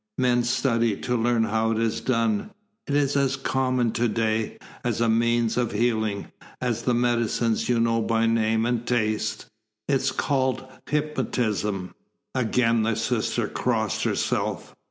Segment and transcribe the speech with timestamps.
[0.17, 2.49] Men study to learn how it is done;
[2.87, 7.79] it is as common to day, as a means of healing, as the medicines you
[7.79, 9.45] know by name and taste.
[9.87, 11.93] It is called hypnotism."
[12.33, 14.75] Again the sister crossed herself.